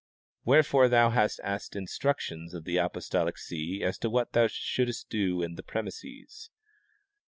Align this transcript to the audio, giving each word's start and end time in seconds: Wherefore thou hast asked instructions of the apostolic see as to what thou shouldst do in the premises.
Wherefore 0.45 0.89
thou 0.89 1.11
hast 1.11 1.39
asked 1.43 1.75
instructions 1.75 2.55
of 2.55 2.63
the 2.63 2.77
apostolic 2.77 3.37
see 3.37 3.83
as 3.83 3.99
to 3.99 4.09
what 4.09 4.31
thou 4.33 4.47
shouldst 4.47 5.11
do 5.11 5.43
in 5.43 5.53
the 5.53 5.61
premises. 5.63 6.49